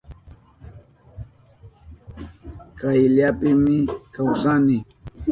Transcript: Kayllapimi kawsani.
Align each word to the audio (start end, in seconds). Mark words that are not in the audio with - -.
Kayllapimi 2.79 3.77
kawsani. 4.13 4.77